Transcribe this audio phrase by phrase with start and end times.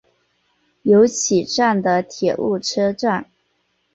[0.81, 3.29] 由岐站的铁路车站。